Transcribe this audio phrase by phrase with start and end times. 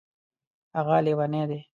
[0.77, 1.59] هغه لیونی دی